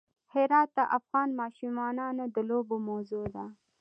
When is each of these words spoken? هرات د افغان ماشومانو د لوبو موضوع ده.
هرات 0.33 0.69
د 0.77 0.79
افغان 0.97 1.29
ماشومانو 1.41 2.23
د 2.35 2.37
لوبو 2.49 2.75
موضوع 2.89 3.25
ده. 3.35 3.45